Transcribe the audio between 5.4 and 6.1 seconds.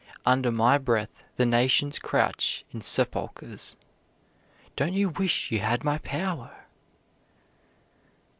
you had my